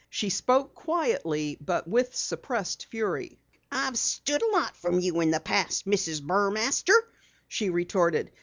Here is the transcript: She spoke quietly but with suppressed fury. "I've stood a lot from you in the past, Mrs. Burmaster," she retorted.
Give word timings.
She 0.09 0.31
spoke 0.31 0.73
quietly 0.73 1.59
but 1.63 1.87
with 1.87 2.15
suppressed 2.15 2.85
fury. 2.87 3.37
"I've 3.71 3.95
stood 3.99 4.41
a 4.41 4.49
lot 4.49 4.75
from 4.75 4.99
you 4.99 5.19
in 5.21 5.29
the 5.29 5.39
past, 5.39 5.85
Mrs. 5.85 6.23
Burmaster," 6.23 6.95
she 7.47 7.69
retorted. 7.69 8.31